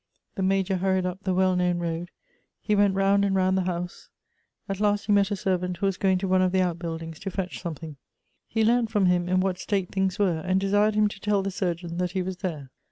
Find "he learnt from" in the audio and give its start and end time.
8.47-9.05